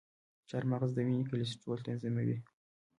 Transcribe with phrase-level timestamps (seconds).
[0.49, 2.37] چارمغز د وینې کلسترول تنظیموي.